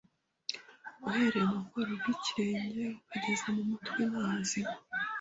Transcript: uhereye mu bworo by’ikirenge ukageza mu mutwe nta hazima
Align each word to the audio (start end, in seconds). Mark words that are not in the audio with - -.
uhereye 1.07 1.45
mu 1.51 1.59
bworo 1.65 1.91
by’ikirenge 2.01 2.83
ukageza 2.99 3.47
mu 3.55 3.63
mutwe 3.69 4.01
nta 4.09 4.21
hazima 4.31 4.73